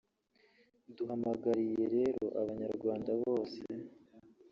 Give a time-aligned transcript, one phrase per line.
[0.95, 3.61] Duhamagariye lero abanyarwanda bose